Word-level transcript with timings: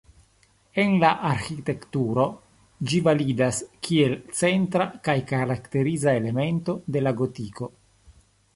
En 0.83 0.93
la 1.01 1.09
arĥitekturo 1.31 2.25
ĝi 2.93 3.01
validas 3.09 3.61
kiel 3.89 4.17
centra 4.41 4.89
kaj 5.09 5.17
karakteriza 5.35 6.19
elemento 6.23 6.79
de 6.97 7.05
la 7.09 7.15
gotiko. 7.21 7.71